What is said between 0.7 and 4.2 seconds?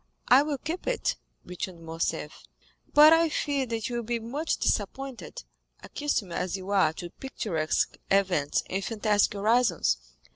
it," returned Morcerf; "but I fear that you will be